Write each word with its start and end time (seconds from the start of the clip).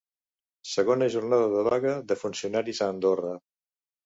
Segona 0.69 1.09
jornada 1.15 1.49
de 1.57 1.61
vaga 1.69 1.93
de 2.13 2.19
funcionaris 2.23 2.83
a 2.83 2.89
Andorra. 2.97 3.37